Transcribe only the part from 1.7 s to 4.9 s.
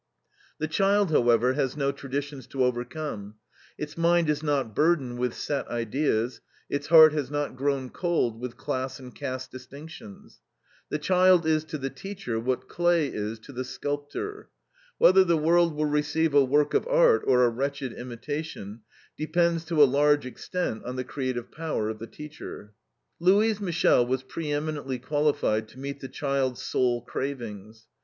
no traditions to overcome. Its mind is not